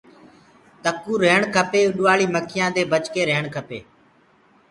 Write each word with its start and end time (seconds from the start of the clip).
تڪوُ 0.83 1.13
رهيڻ 1.21 1.41
کپي 1.55 1.81
اُڏوآݪي 1.87 2.25
مکيآنٚ 2.35 2.73
دي 2.75 2.83
بچي 2.91 3.21
رهيڻ 3.29 3.45
کپي۔ 3.55 3.79